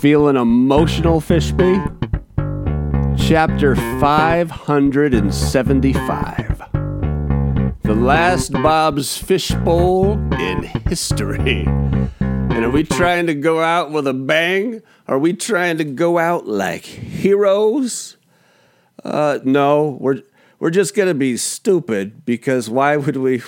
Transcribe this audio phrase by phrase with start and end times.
[0.00, 1.76] Feeling emotional, Fishby?
[3.18, 6.62] Chapter 575.
[7.82, 11.66] The last Bob's Fishbowl in history.
[12.18, 14.80] And are we trying to go out with a bang?
[15.06, 18.16] Are we trying to go out like heroes?
[19.04, 20.22] Uh, no, we're
[20.58, 23.38] we're just gonna be stupid because why would we?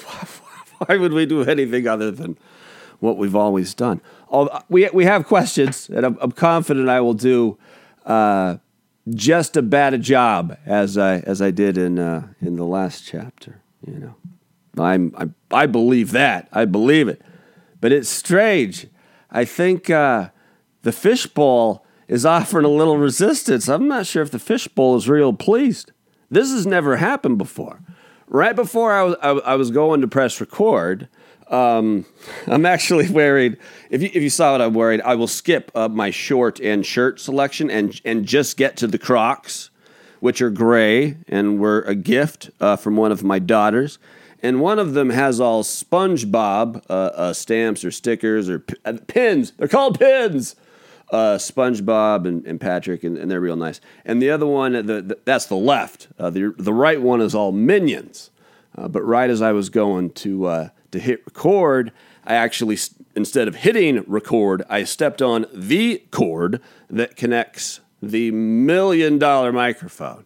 [0.86, 2.36] Why would we do anything other than
[2.98, 4.00] what we've always done?
[4.68, 7.58] We we have questions, and I'm, I'm confident I will do
[8.06, 8.56] uh,
[9.08, 13.04] just as bad a job as I as I did in uh, in the last
[13.04, 13.60] chapter.
[13.86, 14.14] You know,
[14.82, 17.20] I'm, I'm I believe that I believe it,
[17.80, 18.86] but it's strange.
[19.30, 20.30] I think uh,
[20.82, 23.68] the fishbowl is offering a little resistance.
[23.68, 25.92] I'm not sure if the fishbowl is real pleased.
[26.30, 27.80] This has never happened before.
[28.28, 31.08] Right before I was I, I was going to press record.
[31.52, 32.06] Um,
[32.46, 33.56] I'm actually wearing.
[33.90, 36.84] If you if you saw what I'm wearing, I will skip uh, my short and
[36.84, 39.70] shirt selection and and just get to the Crocs,
[40.18, 43.98] which are gray and were a gift uh, from one of my daughters.
[44.44, 48.94] And one of them has all SpongeBob uh, uh stamps or stickers or p- uh,
[49.06, 49.52] pins.
[49.52, 50.56] They're called pins.
[51.10, 53.82] Uh, SpongeBob and, and Patrick, and, and, they're real nice.
[54.02, 56.08] And the other one, the, the, that's the left.
[56.16, 58.30] the the right one is all Minions.
[58.74, 61.92] but right as I was going to to hit record,
[62.24, 62.78] I actually,
[63.16, 70.24] instead of hitting record, I stepped on the cord that connects the million dollar microphone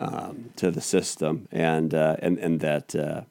[0.00, 2.94] um, to the system, and uh, and and that.
[2.94, 3.22] Uh,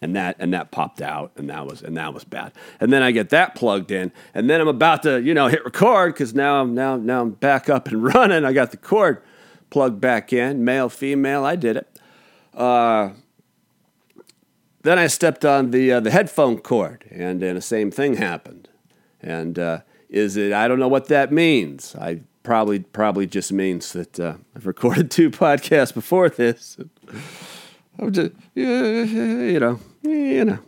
[0.00, 2.52] and that and that popped out and that was and that was bad.
[2.80, 5.64] And then i get that plugged in and then i'm about to you know hit
[5.64, 8.44] record because now i'm now now i'm back up and running.
[8.44, 9.22] I got the cord
[9.70, 12.00] plugged back in male female i did it.
[12.52, 13.10] Uh,
[14.82, 18.68] then I stepped on the uh, the headphone cord, and, and the same thing happened.
[19.20, 20.52] And uh, is it?
[20.52, 21.94] I don't know what that means.
[21.96, 26.76] I probably probably just means that uh, I've recorded two podcasts before this.
[27.98, 30.58] I'm just you know you know.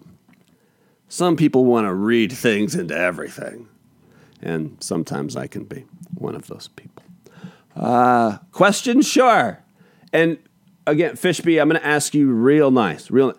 [1.09, 3.69] Some people want to read things into everything,
[4.43, 5.85] and sometimes I can be
[6.15, 7.03] one of those people.
[7.77, 9.63] Uh, question, sure.
[10.13, 10.39] And
[10.87, 13.35] again, Fishby, I'm going to ask you real nice, real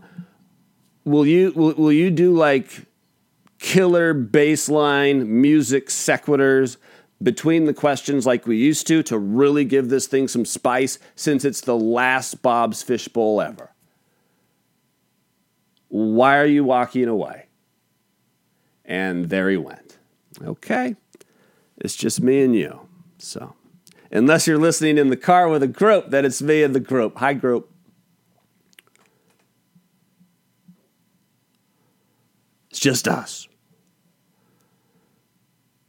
[1.05, 2.85] will you will, will you do like
[3.59, 6.77] killer baseline music sequiturs
[7.23, 11.45] between the questions like we used to to really give this thing some spice since
[11.45, 13.71] it's the last Bob's Fishbowl ever?
[15.87, 17.45] Why are you walking away?
[18.83, 19.97] And there he went.
[20.43, 20.95] Okay.
[21.77, 22.81] It's just me and you.
[23.17, 23.55] So,
[24.11, 27.17] unless you're listening in the car with a group, then it's me and the group.
[27.17, 27.71] Hi, group.
[32.85, 33.47] Just us.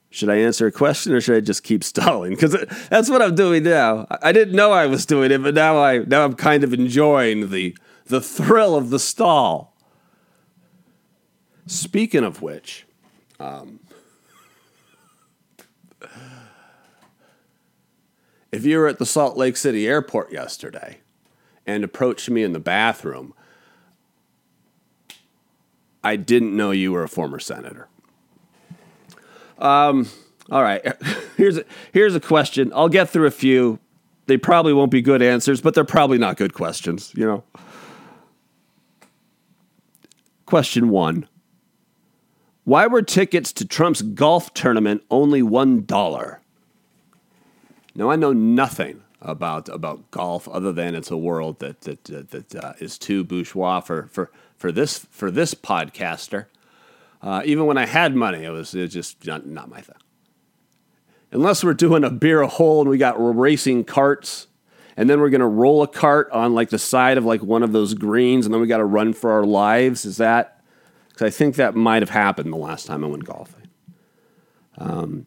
[0.08, 2.30] Should I answer a question or should I just keep stalling?
[2.30, 2.56] Because
[2.88, 4.06] that's what I'm doing now.
[4.22, 7.50] I didn't know I was doing it, but now I now I'm kind of enjoying
[7.50, 7.76] the
[8.06, 9.76] the thrill of the stall.
[11.66, 12.86] Speaking of which,
[13.38, 13.80] um,
[18.50, 21.00] if you were at the Salt Lake City airport yesterday
[21.66, 23.34] and approached me in the bathroom
[26.06, 27.88] I didn't know you were a former senator.
[29.58, 30.08] Um,
[30.52, 30.80] all right.
[31.36, 32.72] Here's a, here's a question.
[32.74, 33.78] I'll get through a few.
[34.26, 37.44] They probably won't be good answers, but they're probably not good questions, you know.
[40.46, 41.28] Question 1.
[42.64, 46.38] Why were tickets to Trump's golf tournament only $1?
[47.96, 52.30] Now I know nothing about about golf other than it's a world that that that,
[52.30, 56.46] that uh, is too bourgeois for for for this for this podcaster.
[57.22, 59.96] Uh, even when I had money, it was, it was just not, not my thing.
[61.32, 64.46] Unless we're doing a beer hole and we got racing carts,
[64.96, 67.72] and then we're gonna roll a cart on like the side of like one of
[67.72, 70.04] those greens, and then we got to run for our lives.
[70.04, 70.62] Is that?
[71.08, 73.68] Because I think that might have happened the last time I went golfing.
[74.78, 75.26] Um,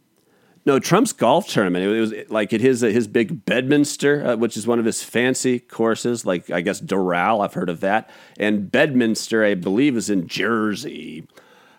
[0.66, 1.86] no, Trump's golf tournament.
[1.86, 5.60] It was like at his his big Bedminster, uh, which is one of his fancy
[5.60, 6.26] courses.
[6.26, 11.28] Like I guess Doral, I've heard of that, and Bedminster, I believe, is in Jersey.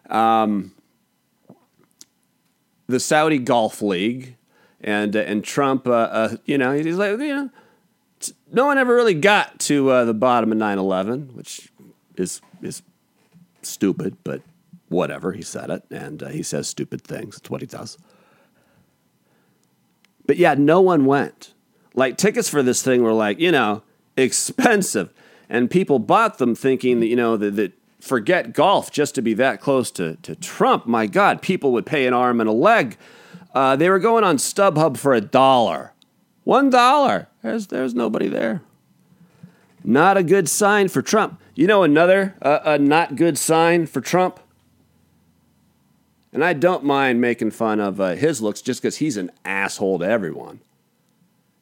[0.09, 0.73] Um,
[2.87, 4.37] the Saudi Golf League,
[4.81, 7.51] and uh, and Trump, uh, uh, you know, he's like, you know,
[8.53, 11.71] no one ever really got to uh, the bottom of 9-11, which
[12.17, 12.83] is is
[13.63, 14.43] stupid, but
[14.89, 15.33] whatever.
[15.33, 17.37] He said it, and uh, he says stupid things.
[17.37, 17.99] It's what he does.
[20.31, 21.55] But yeah, no one went.
[21.93, 23.83] Like tickets for this thing were like, you know,
[24.17, 25.13] expensive.
[25.49, 29.35] And people bought them thinking that, you know, that, that forget golf just to be
[29.35, 30.87] that close to, to Trump.
[30.87, 32.97] My God, people would pay an arm and a leg.
[33.53, 35.95] Uh, they were going on StubHub for a dollar.
[36.45, 37.27] One dollar.
[37.43, 38.63] There's, there's nobody there.
[39.83, 41.41] Not a good sign for Trump.
[41.57, 44.39] You know another uh, a not good sign for Trump?
[46.33, 49.99] And I don't mind making fun of uh, his looks just because he's an asshole
[49.99, 50.61] to everyone.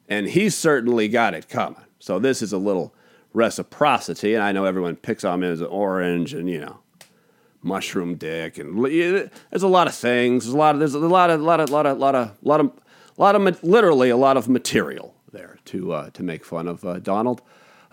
[0.07, 1.83] And he's certainly got it coming.
[1.99, 2.93] So this is a little
[3.33, 4.33] reciprocity.
[4.35, 6.79] And I know everyone picks on him as an orange and, you know,
[7.61, 8.57] mushroom dick.
[8.57, 10.45] And there's a lot of things.
[10.45, 12.59] There's a lot of, there's a lot of, lot of, lot of, lot of, lot
[12.59, 12.71] of,
[13.17, 16.99] lot of, literally a lot of material there to, uh, to make fun of uh,
[16.99, 17.41] Donald.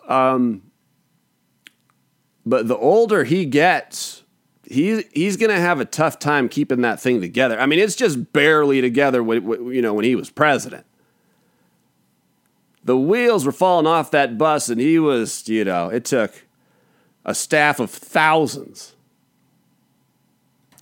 [0.09, 0.63] Um,
[2.45, 4.23] but the older he gets,
[4.69, 7.59] he he's going to have a tough time keeping that thing together.
[7.59, 9.23] I mean, it's just barely together.
[9.23, 10.87] When, you know, when he was president,
[12.85, 16.47] the wheels were falling off that bus, and he was, you know, it took
[17.25, 18.95] a staff of thousands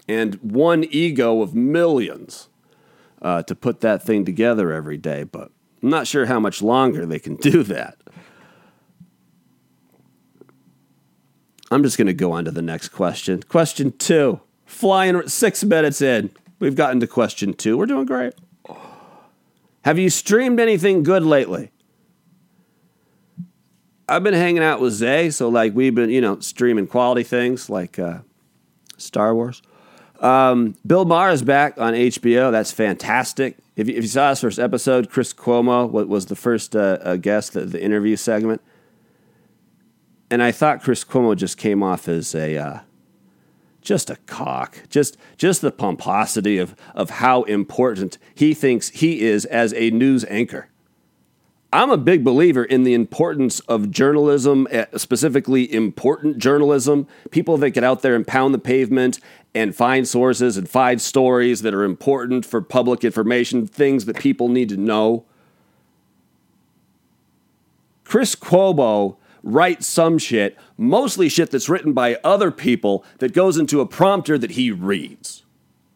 [0.07, 2.49] and one ego of millions
[3.23, 5.25] uh, to put that thing together every day.
[5.25, 5.51] But
[5.83, 7.97] I'm not sure how much longer they can do that.
[11.75, 13.43] I'm just going to go on to the next question.
[13.43, 14.41] Question two.
[14.65, 16.31] Flying six minutes in.
[16.61, 17.77] We've gotten to question two.
[17.77, 18.35] We're doing great.
[19.83, 21.73] Have you streamed anything good lately?
[24.09, 27.69] I've been hanging out with Zay, so like we've been, you know, streaming quality things
[27.69, 28.19] like uh,
[28.97, 29.61] Star Wars.
[30.21, 32.53] Um, Bill Maher is back on HBO.
[32.53, 33.57] That's fantastic.
[33.75, 37.17] If you, if you saw his first episode, Chris Cuomo was the first uh, uh,
[37.17, 38.63] guest, the, the interview segment
[40.31, 42.79] and I thought Chris Cuomo just came off as a uh,
[43.81, 49.45] just a cock, just just the pomposity of of how important he thinks he is
[49.45, 50.69] as a news anchor.
[51.75, 57.71] I'm a big believer in the importance of journalism, eh, specifically important journalism, people that
[57.71, 59.19] get out there and pound the pavement
[59.57, 64.49] and find sources and find stories that are important for public information, things that people
[64.49, 65.25] need to know.
[68.05, 73.81] Chris Cuomo write some shit, mostly shit that's written by other people that goes into
[73.81, 75.45] a prompter that he reads.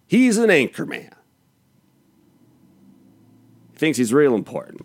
[0.06, 1.14] He's an anchor man.
[3.72, 4.82] He thinks he's real important.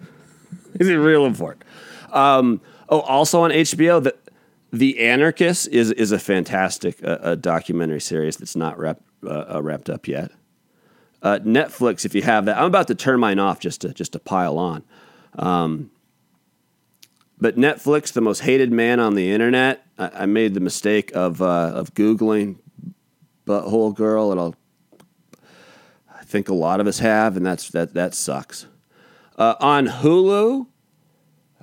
[0.78, 1.64] he's real important.
[2.12, 4.16] Um, oh, also on HBO, the
[4.72, 9.90] the Anarchist is is a fantastic uh, documentary series that's not wrapped uh, uh, wrapped
[9.90, 10.30] up yet.
[11.22, 14.12] Uh, Netflix, if you have that, I'm about to turn mine off just to just
[14.12, 14.84] to pile on.
[15.36, 15.90] Um,
[17.40, 21.40] but Netflix, the most hated man on the internet, I, I made the mistake of
[21.40, 22.56] uh, of googling
[23.46, 24.54] butthole girl, and I'll,
[26.14, 28.66] I think a lot of us have, and that's that that sucks.
[29.36, 30.66] Uh, on Hulu,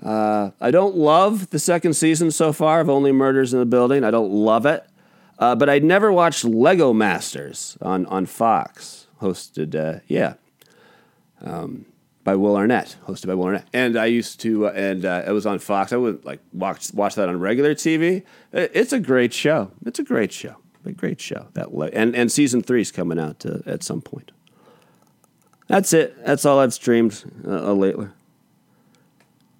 [0.01, 4.03] uh, I don't love the second season so far of Only Murders in the Building.
[4.03, 4.83] I don't love it,
[5.37, 9.75] uh, but I'd never watched Lego Masters on on Fox, hosted.
[9.75, 10.33] Uh, yeah.
[11.39, 11.85] Um,
[12.27, 13.69] by Will Arnett, hosted by Will Arnett.
[13.71, 15.93] And I used to, uh, and uh, it was on Fox.
[15.93, 18.23] I would like watch watch that on regular TV.
[18.51, 19.71] It's a great show.
[19.85, 20.57] It's a great show.
[20.83, 21.47] A great show.
[21.53, 24.33] That and and season three is coming out uh, at some point.
[25.67, 26.21] That's it.
[26.25, 28.09] That's all I've streamed uh, uh, lately.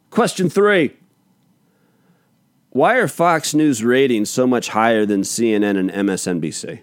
[0.10, 0.92] Question three.
[2.72, 6.82] Why are Fox News ratings so much higher than CNN and MSNBC?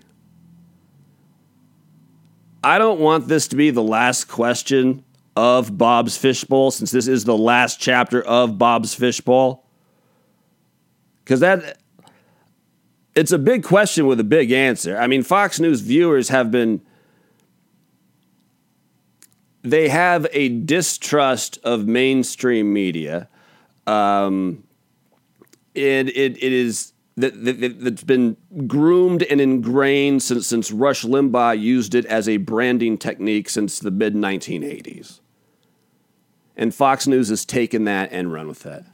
[2.62, 5.04] I don't want this to be the last question
[5.36, 9.64] of Bob's Fishbowl, since this is the last chapter of Bob's Fishbowl?
[11.24, 11.78] Because that
[13.14, 14.98] it's a big question with a big answer.
[14.98, 16.80] I mean, Fox News viewers have been
[19.62, 23.28] they have a distrust of mainstream media.
[23.86, 24.64] Um,
[25.74, 28.36] it, it, it is that, that, that's been
[28.66, 33.90] groomed and ingrained since, since Rush Limbaugh used it as a branding technique since the
[33.90, 35.20] mid 1980s.
[36.56, 38.84] And Fox News has taken that and run with that.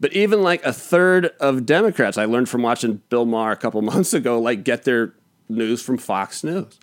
[0.00, 3.82] But even like a third of Democrats, I learned from watching Bill Maher a couple
[3.82, 5.14] months ago, like get their
[5.48, 6.78] news from Fox News.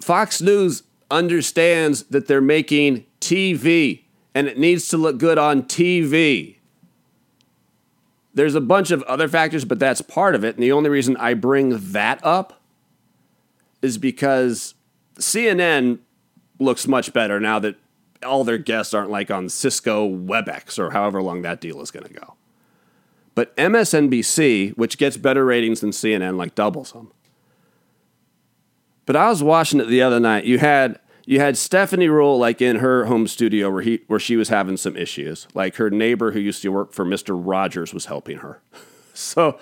[0.00, 4.02] Fox News understands that they're making TV
[4.34, 6.56] and it needs to look good on TV.
[8.34, 10.54] There's a bunch of other factors, but that's part of it.
[10.54, 12.60] And the only reason I bring that up
[13.82, 14.74] is because
[15.16, 15.98] CNN
[16.58, 17.76] looks much better now that
[18.24, 22.06] all their guests aren't like on Cisco WebEx or however long that deal is going
[22.06, 22.34] to go.
[23.34, 27.12] But MSNBC, which gets better ratings than CNN, like doubles them.
[29.06, 30.44] But I was watching it the other night.
[30.44, 34.36] You had you had Stephanie Ruhle like in her home studio where he where she
[34.36, 35.48] was having some issues.
[35.54, 38.60] Like her neighbor who used to work for Mister Rogers was helping her.
[39.14, 39.58] so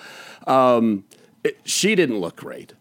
[0.47, 1.05] um,
[1.45, 2.75] it, she didn't look great.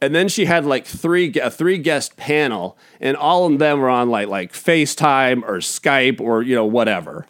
[0.00, 3.88] And then she had like three a three guest panel, and all of them were
[3.88, 7.26] on like like FaceTime or Skype or you know whatever,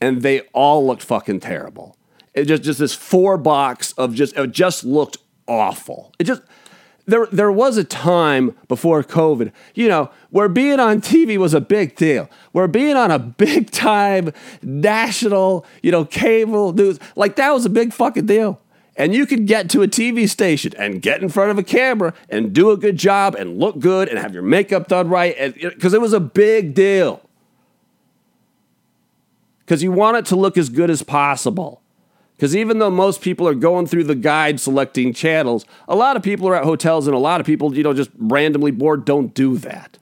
[0.00, 1.96] and they all looked fucking terrible.
[2.34, 6.12] It just just this four box of just it just looked awful.
[6.18, 6.42] It just
[7.06, 11.60] there there was a time before COVID, you know, where being on TV was a
[11.60, 12.28] big deal.
[12.52, 14.32] Where being on a big time
[14.62, 18.60] national, you know, cable news, like that was a big fucking deal.
[18.96, 22.12] And you could get to a TV station and get in front of a camera
[22.28, 25.94] and do a good job and look good and have your makeup done right because
[25.94, 27.22] it was a big deal.
[29.60, 31.80] Because you want it to look as good as possible.
[32.36, 36.22] Because even though most people are going through the guide selecting channels, a lot of
[36.22, 39.32] people are at hotels and a lot of people, you know, just randomly bored don't
[39.32, 39.96] do that.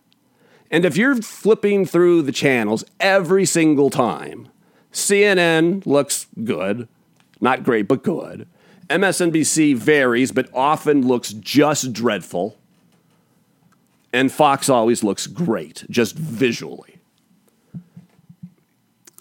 [0.70, 4.48] And if you're flipping through the channels every single time,
[4.92, 6.88] CNN looks good,
[7.40, 8.48] not great, but good.
[8.90, 12.58] MSNBC varies, but often looks just dreadful.
[14.12, 16.96] And Fox always looks great, just visually.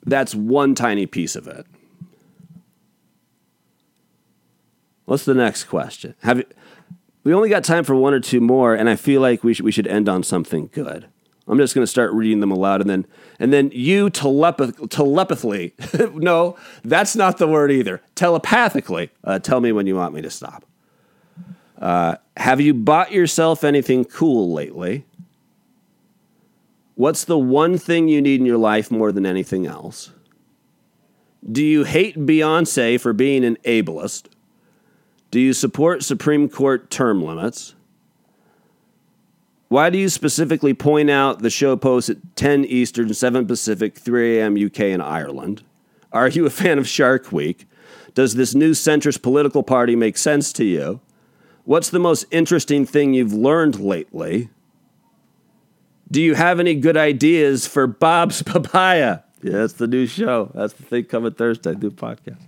[0.03, 1.67] That's one tiny piece of it.
[5.05, 6.15] What's the next question?
[6.21, 6.45] Have you,
[7.23, 9.65] we only got time for one or two more, and I feel like we should
[9.65, 11.07] we should end on something good.
[11.49, 13.07] I'm just going to start reading them aloud, and then
[13.39, 15.73] and then you telepath- telepathically,
[16.13, 18.01] no, that's not the word either.
[18.15, 20.63] Telepathically, uh, tell me when you want me to stop.
[21.79, 25.05] Uh, have you bought yourself anything cool lately?
[26.95, 30.11] What's the one thing you need in your life more than anything else?
[31.49, 34.25] Do you hate Beyonce for being an ableist?
[35.31, 37.75] Do you support Supreme Court term limits?
[39.69, 44.39] Why do you specifically point out the show posts at 10 Eastern, 7 Pacific, 3
[44.39, 44.55] a.m.
[44.57, 45.63] UK and Ireland?
[46.11, 47.67] Are you a fan of Shark Week?
[48.15, 51.01] Does this new centrist political party make sense to you?
[51.65, 54.49] What's the most interesting thing you've learned lately?
[56.09, 59.19] Do you have any good ideas for Bob's Papaya?
[59.43, 60.51] Yeah, that's the new show.
[60.55, 62.41] That's the thing coming Thursday, new podcast.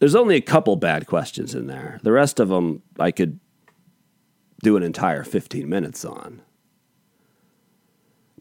[0.00, 2.00] There's only a couple bad questions in there.
[2.02, 3.38] The rest of them I could
[4.62, 6.42] do an entire 15 minutes on.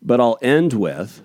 [0.02, 1.22] But I'll end with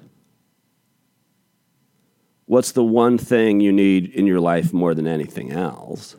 [2.46, 6.16] what's the one thing you need in your life more than anything else?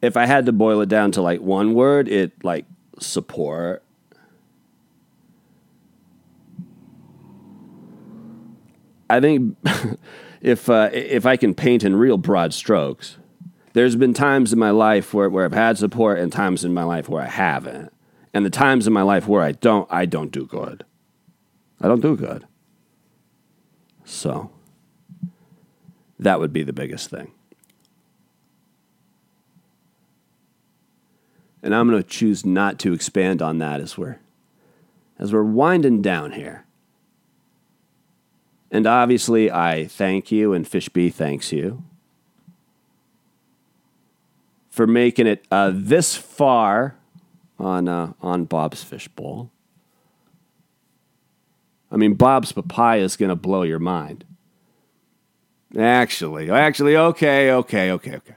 [0.00, 2.64] If I had to boil it down to like one word, it like
[2.98, 3.82] support.
[9.10, 9.56] I think
[10.46, 13.18] if uh, if I can paint in real broad strokes,
[13.72, 16.84] there's been times in my life where, where I've had support and times in my
[16.84, 17.92] life where I haven't.
[18.32, 20.84] And the times in my life where I don't, I don't do good.
[21.80, 22.46] I don't do good.
[24.04, 24.52] So
[26.20, 27.32] that would be the biggest thing.
[31.60, 34.20] And I'm going to choose not to expand on that as we're
[35.18, 36.65] as we're winding down here.
[38.76, 41.82] And obviously, I thank you, and Fishbee thanks you
[44.68, 46.94] for making it uh, this far
[47.58, 49.50] on uh, on Bob's Fishbowl.
[51.90, 54.26] I mean, Bob's papaya is going to blow your mind.
[55.74, 58.34] Actually, actually, okay, okay, okay, okay.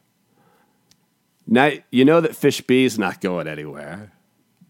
[1.46, 4.14] Now you know that Fishbee's not going anywhere.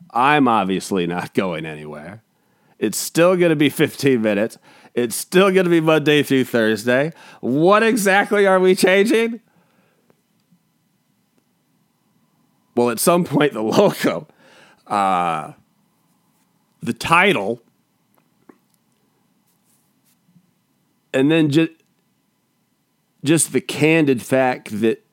[0.09, 2.23] I'm obviously not going anywhere.
[2.79, 4.57] It's still going to be 15 minutes.
[4.93, 7.13] It's still going to be Monday through Thursday.
[7.41, 9.41] What exactly are we changing?
[12.75, 14.27] Well, at some point, the logo,
[14.87, 15.53] uh,
[16.81, 17.61] the title,
[21.13, 21.71] and then just
[23.23, 25.05] just the candid fact that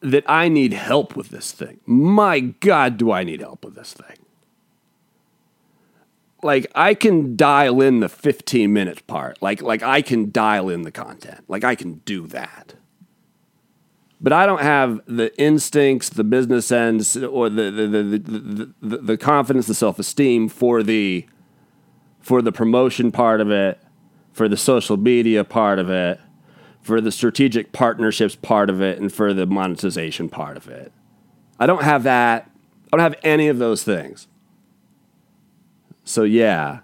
[0.00, 1.80] that I need help with this thing.
[1.86, 4.21] My God, do I need help with this thing?
[6.42, 9.40] Like I can dial in the 15 minute part.
[9.40, 11.44] Like like I can dial in the content.
[11.48, 12.74] Like I can do that.
[14.20, 18.96] But I don't have the instincts, the business ends, or the the the the, the,
[18.98, 21.26] the confidence, the self esteem for the
[22.20, 23.80] for the promotion part of it,
[24.32, 26.20] for the social media part of it,
[26.80, 30.92] for the strategic partnerships part of it, and for the monetization part of it.
[31.58, 32.48] I don't have that.
[32.92, 34.28] I don't have any of those things.
[36.04, 36.80] So, yeah,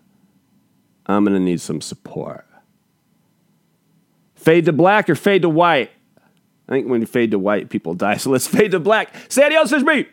[1.06, 2.46] I'm going to need some support.
[4.34, 5.90] Fade to black or fade to white?
[6.68, 8.16] I think when you fade to white, people die.
[8.18, 9.14] So let's fade to black.
[9.36, 10.06] Adios, fish me.